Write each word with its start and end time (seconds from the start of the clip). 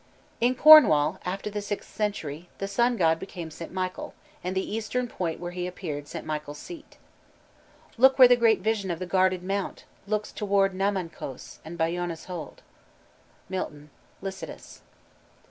In 0.39 0.55
Cornwall 0.55 1.19
after 1.25 1.51
the 1.51 1.61
sixth 1.61 1.93
century, 1.95 2.49
the 2.57 2.67
sun 2.67 2.97
god 2.97 3.19
became 3.19 3.51
St. 3.51 3.71
Michael, 3.71 4.15
and 4.43 4.55
the 4.55 4.73
eastern 4.75 5.07
point 5.07 5.39
where 5.39 5.51
he 5.51 5.67
appeared 5.67 6.07
St. 6.07 6.25
Michael's 6.25 6.57
seat. 6.57 6.97
"Where 7.97 8.27
the 8.27 8.35
great 8.35 8.61
vision 8.61 8.89
of 8.89 8.97
the 8.97 9.05
guarded 9.05 9.43
mount 9.43 9.85
Looks 10.07 10.31
toward 10.31 10.73
Namancos, 10.73 11.59
and 11.63 11.77
Bayona's 11.77 12.25
hold." 12.25 12.63
MILTON: 13.47 13.91
_Lycidas. 14.23 14.79